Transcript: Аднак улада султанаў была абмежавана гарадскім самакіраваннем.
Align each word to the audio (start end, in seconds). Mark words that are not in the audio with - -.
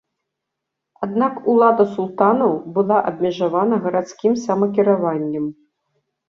Аднак 1.07 1.33
улада 1.51 1.85
султанаў 1.95 2.53
была 2.79 2.97
абмежавана 3.11 3.75
гарадскім 3.85 4.33
самакіраваннем. 4.47 5.45